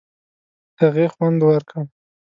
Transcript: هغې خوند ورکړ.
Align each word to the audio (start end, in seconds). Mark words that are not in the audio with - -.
هغې 0.81 1.05
خوند 1.13 1.39
ورکړ. 1.45 1.81